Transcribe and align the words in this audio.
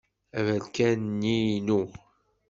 Aberkan-nni 0.37 1.37
inu. 1.57 1.81